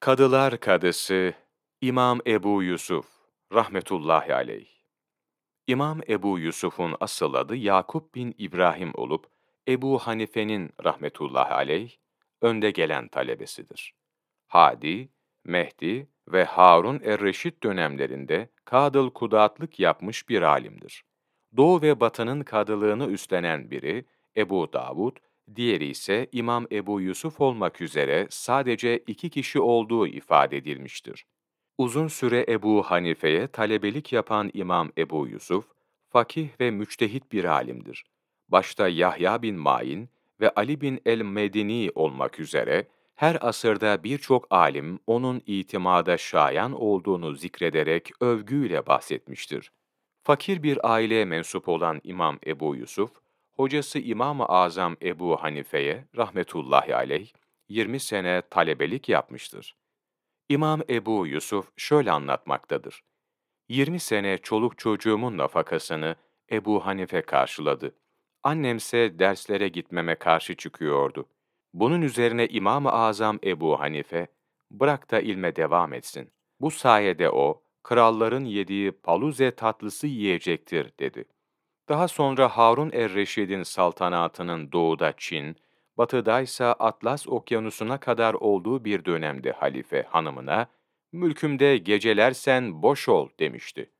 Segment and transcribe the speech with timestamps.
[0.00, 1.34] Kadılar Kadısı
[1.80, 3.06] İmam Ebu Yusuf
[3.52, 4.68] rahmetullahi aleyh.
[5.66, 9.26] İmam Ebu Yusuf'un asıl adı Yakup bin İbrahim olup
[9.68, 11.90] Ebu Hanife'nin rahmetullahi aleyh
[12.40, 13.94] önde gelen talebesidir.
[14.46, 15.08] Hadi,
[15.44, 21.04] Mehdi ve Harun er-Reşid dönemlerinde kadıl kudatlık yapmış bir alimdir.
[21.56, 24.04] Doğu ve Batı'nın kadılığını üstlenen biri
[24.36, 25.16] Ebu Davud,
[25.56, 31.26] diğeri ise İmam Ebu Yusuf olmak üzere sadece iki kişi olduğu ifade edilmiştir.
[31.78, 35.64] Uzun süre Ebu Hanife'ye talebelik yapan İmam Ebu Yusuf,
[36.08, 38.04] fakih ve müçtehit bir alimdir.
[38.48, 40.08] Başta Yahya bin Ma'in
[40.40, 48.10] ve Ali bin el-Medini olmak üzere her asırda birçok alim onun itimada şayan olduğunu zikrederek
[48.20, 49.72] övgüyle bahsetmiştir.
[50.22, 53.10] Fakir bir aileye mensup olan İmam Ebu Yusuf,
[53.60, 57.32] hocası İmam-ı Azam Ebu Hanife'ye rahmetullahi aleyh
[57.68, 59.76] 20 sene talebelik yapmıştır.
[60.48, 63.04] İmam Ebu Yusuf şöyle anlatmaktadır.
[63.68, 66.16] 20 sene çoluk çocuğumun nafakasını
[66.52, 67.94] Ebu Hanife karşıladı.
[68.42, 71.26] Annemse derslere gitmeme karşı çıkıyordu.
[71.74, 74.26] Bunun üzerine İmam-ı Azam Ebu Hanife,
[74.70, 76.30] bırak da ilme devam etsin.
[76.60, 81.24] Bu sayede o, kralların yediği paluze tatlısı yiyecektir, dedi.
[81.88, 85.56] Daha sonra Harun er-Reşid'in saltanatının doğuda Çin,
[85.98, 90.66] batıdaysa Atlas okyanusuna kadar olduğu bir dönemde halife hanımına,
[91.12, 93.90] mülkümde gecelersen boş ol demişti.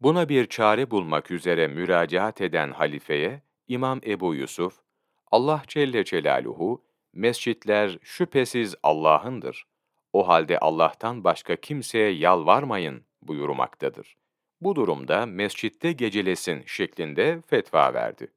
[0.00, 4.80] Buna bir çare bulmak üzere müracaat eden halifeye, İmam Ebu Yusuf,
[5.30, 9.66] Allah Celle Celaluhu, mescitler şüphesiz Allah'ındır.
[10.12, 14.16] O halde Allah'tan başka kimseye yalvarmayın buyurmaktadır.
[14.60, 18.28] Bu durumda mescitte gecelesin şeklinde fetva verdi.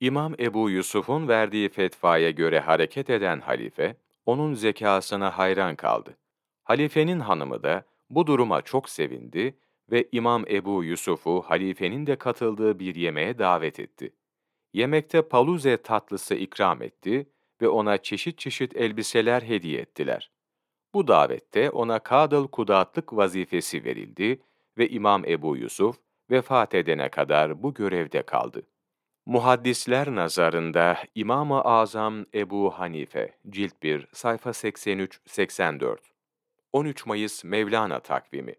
[0.00, 6.16] İmam Ebu Yusuf'un verdiği fetvaya göre hareket eden halife, onun zekasına hayran kaldı.
[6.64, 9.58] Halifenin hanımı da bu duruma çok sevindi
[9.90, 14.12] ve İmam Ebu Yusuf'u halifenin de katıldığı bir yemeğe davet etti.
[14.72, 17.26] Yemekte paluze tatlısı ikram etti
[17.62, 20.30] ve ona çeşit çeşit elbiseler hediye ettiler.
[20.94, 24.40] Bu davette ona kadıl kudatlık vazifesi verildi
[24.78, 25.96] ve İmam Ebu Yusuf
[26.30, 28.62] vefat edene kadar bu görevde kaldı.
[29.26, 35.98] Muhaddisler nazarında İmam-ı Azam Ebu Hanife, cilt 1, sayfa 83-84
[36.72, 38.54] 13 Mayıs Mevlana takvimi